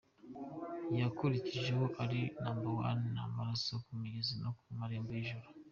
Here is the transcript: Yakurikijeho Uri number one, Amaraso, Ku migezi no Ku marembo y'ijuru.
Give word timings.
Yakurikijeho 0.99 1.83
Uri 2.03 2.21
number 2.43 2.73
one, 2.89 3.03
Amaraso, 3.25 3.73
Ku 3.85 3.91
migezi 4.01 4.33
no 4.43 4.49
Ku 4.59 4.67
marembo 4.79 5.11
y'ijuru. 5.17 5.47